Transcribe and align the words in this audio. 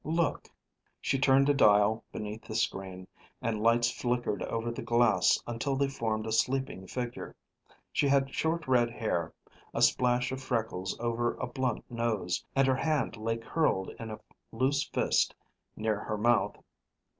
Look." 0.03 0.49
She 0.99 1.19
turned 1.19 1.47
a 1.47 1.53
dial 1.53 2.03
beneath 2.11 2.45
the 2.45 2.55
screen 2.55 3.07
and 3.39 3.61
lights 3.61 3.91
flickered 3.91 4.41
over 4.41 4.71
the 4.71 4.81
glass 4.81 5.37
until 5.45 5.75
they 5.75 5.89
formed 5.89 6.25
a 6.25 6.31
sleeping 6.31 6.87
figure. 6.87 7.35
She 7.91 8.07
had 8.07 8.33
short 8.33 8.67
red 8.67 8.89
hair, 8.89 9.31
a 9.75 9.81
splash 9.83 10.31
of 10.31 10.41
freckles 10.41 10.97
over 10.99 11.35
a 11.35 11.45
blunt 11.45 11.85
nose, 11.87 12.43
and 12.55 12.65
her 12.67 12.77
hand 12.77 13.15
lay 13.15 13.37
curled 13.37 13.91
in 13.99 14.09
a 14.09 14.19
loose 14.51 14.89
fist 14.89 15.35
near 15.75 15.99
her 15.99 16.17
mouth. 16.17 16.55